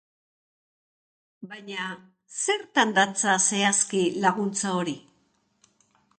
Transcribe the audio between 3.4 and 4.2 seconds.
zehazki